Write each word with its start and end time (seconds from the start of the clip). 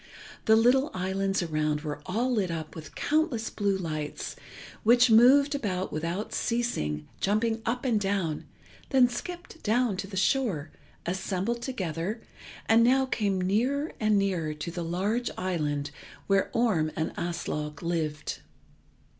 The 0.45 0.55
little 0.55 0.89
islands 0.95 1.43
around 1.43 1.81
were 1.81 2.01
all 2.07 2.31
lit 2.31 2.49
up 2.49 2.73
with 2.75 2.95
countless 2.95 3.51
blue 3.51 3.77
lights, 3.77 4.35
which 4.81 5.11
moved 5.11 5.53
about 5.53 5.93
without 5.93 6.33
ceasing, 6.33 7.07
jumped 7.19 7.61
up 7.67 7.85
and 7.85 7.99
down, 8.01 8.45
then 8.89 9.07
skipped 9.07 9.61
down 9.61 9.97
to 9.97 10.07
the 10.07 10.17
shore, 10.17 10.71
assembled 11.05 11.61
together, 11.61 12.19
and 12.65 12.83
now 12.83 13.05
came 13.05 13.39
nearer 13.39 13.91
and 13.99 14.17
nearer 14.17 14.55
to 14.55 14.71
the 14.71 14.83
large 14.83 15.29
island 15.37 15.91
where 16.25 16.49
Orm 16.51 16.91
and 16.95 17.13
Aslog 17.15 17.83
lived. 17.83 18.39